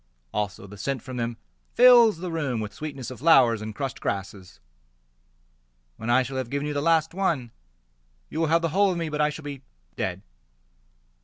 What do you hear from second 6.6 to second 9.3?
you the last one, You will have the whole of me, But I